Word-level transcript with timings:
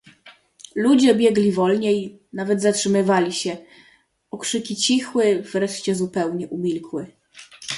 "Ludzie 0.75 1.15
biegli 1.15 1.51
wolniej, 1.51 2.19
nawet 2.33 2.61
zatrzymywali 2.61 3.33
się, 3.33 3.57
okrzyki 4.31 4.75
cichły, 4.75 5.41
wreszcie 5.51 5.95
zupełnie 5.95 6.47
umilkły." 6.47 7.11